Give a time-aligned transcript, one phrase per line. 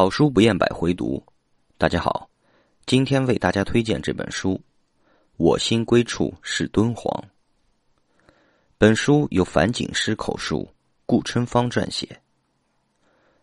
[0.00, 1.22] 好书不厌百回读，
[1.76, 2.30] 大家好，
[2.86, 4.54] 今天为大家推荐这本书
[5.36, 7.12] 《我心归处是敦煌》。
[8.78, 10.66] 本书由樊锦诗口述，
[11.04, 12.18] 顾春芳撰写。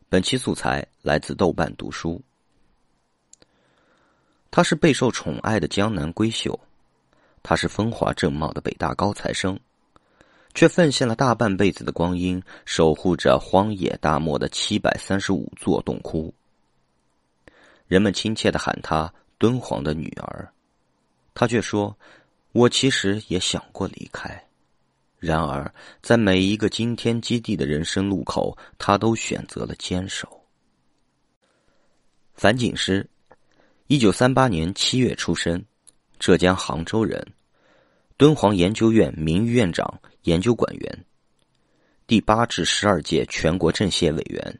[0.10, 2.20] 本期素材来自豆瓣读书。
[4.50, 6.60] 他是备受宠爱的江南闺秀，
[7.44, 9.60] 他是风华正茂的北大高材生，
[10.56, 16.34] 却奉献了大半辈子的光阴，守护着荒野大漠的七百三十五座洞窟。
[17.88, 20.52] 人们亲切的喊她“敦煌的女儿”，
[21.34, 21.98] 她却说
[22.52, 24.46] ：“我其实也想过离开，
[25.18, 30.28] 然而在每一个惊天基地的人生路口，她都选择了坚守。”
[32.36, 33.10] 樊锦诗，
[33.88, 35.64] 一九三八年七月出生，
[36.20, 37.26] 浙江杭州人，
[38.18, 41.06] 敦煌研究院名誉院长、研究馆员，
[42.06, 44.60] 第八至十二届全国政协委员。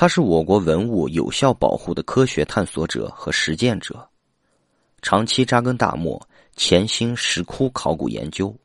[0.00, 4.08] 他是我国文物有效保护的科学探索者和实践者，
[5.02, 8.56] 长期扎根大漠，潜心石窟考古研究，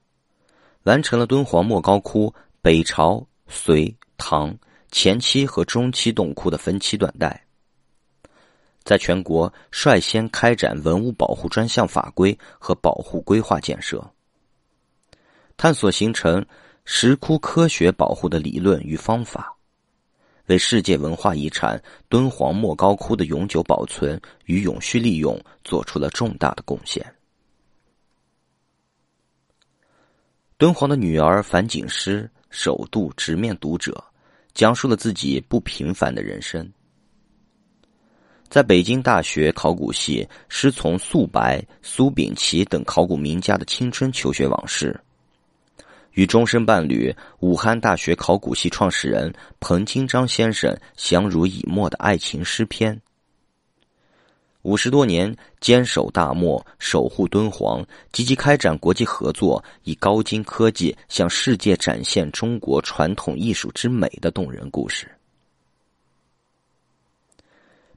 [0.84, 4.56] 完成了敦煌莫高窟北朝、隋、唐
[4.92, 7.44] 前期和中期洞窟的分期断代，
[8.84, 14.08] 在全国率先开展文物保护专项法规和保护规划建设，
[15.58, 16.46] 探索形成
[16.86, 19.53] 石窟科学保护的理论与方法。
[20.48, 27.06] 为世界文化遗产敦煌莫高窟的永久保存与永续利用做出了重大的贡献。
[30.58, 34.04] 敦煌的女儿樊锦诗首度直面读者，
[34.54, 36.72] 讲述了自己不平凡的人生。
[38.50, 44.98] 在北京大学考古系师从素白、苏秉琦等考古名家的青春求学往事。
[46.14, 53.00] 与终身伴侣武汉大学考古系创始人彭金章先生相濡以沫的爱情诗篇。
[54.62, 65.12] 五十多年坚守大漠、守护敦煌，积极开展国际合作，以高精科技向世界展现中国传统艺术之美的动人故事。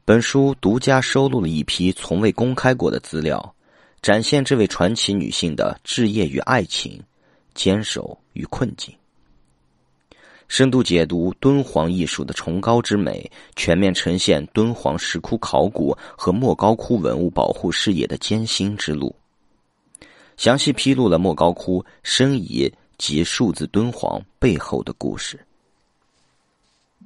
[0.05, 3.55] 本书独家收录了一批从未公开过的资料，
[4.03, 7.01] 展现这位传奇女性的置业与爱情。
[7.57, 8.95] 坚守与困境，
[10.47, 19.13] 深度解读敦煌艺术的崇高之美，全面呈现敦煌石窟考古和莫高窟文物保护事业的艰辛之路，
[20.37, 25.41] 详细披露了莫高窟申遗及数字敦煌背后的故事。